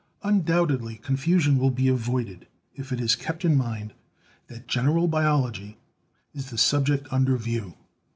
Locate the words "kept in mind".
3.15-3.93